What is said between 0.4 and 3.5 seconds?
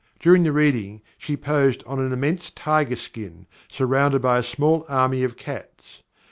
the reading she posed on an immense tiger skin,